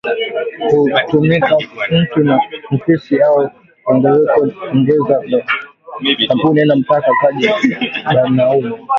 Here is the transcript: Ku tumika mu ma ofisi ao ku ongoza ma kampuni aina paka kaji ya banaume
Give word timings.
Ku 0.93 0.97
tumika 1.09 1.53
mu 2.13 2.19
ma 2.27 2.35
ofisi 2.75 3.13
ao 3.27 3.41
ku 3.85 3.91
ongoza 4.73 5.15
ma 5.31 5.39
kampuni 6.29 6.59
aina 6.61 6.75
paka 6.89 7.11
kaji 7.19 7.43
ya 7.47 7.55
banaume 8.21 8.69